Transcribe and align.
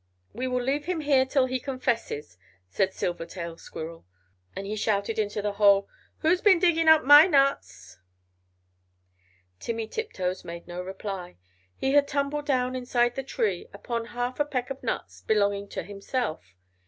"We 0.33 0.47
will 0.47 0.63
leave 0.63 0.85
him 0.85 1.01
here 1.01 1.27
till 1.27 1.45
he 1.45 1.59
confesses," 1.59 2.35
said 2.67 2.89
Silvertail 2.91 3.57
Squirrel, 3.59 4.03
and 4.55 4.65
he 4.65 4.75
shouted 4.75 5.19
into 5.19 5.43
the 5.43 5.51
hole 5.51 5.87
"Who's 6.21 6.41
been 6.41 6.57
digging 6.57 6.87
up 6.87 7.03
my 7.03 7.27
nuts?" 7.27 7.99
Timmy 9.59 9.87
Tiptoes 9.87 10.43
made 10.43 10.67
no 10.67 10.81
reply; 10.81 11.37
he 11.75 11.91
had 11.93 12.07
tumbled 12.07 12.47
down 12.47 12.75
inside 12.75 13.13
the 13.13 13.21
tree, 13.21 13.67
upon 13.73 14.05
half 14.05 14.39
a 14.39 14.45
peck 14.45 14.71
of 14.71 14.81
nuts 14.81 15.21
belonging 15.21 15.67
to 15.67 15.83
himself. 15.83 16.55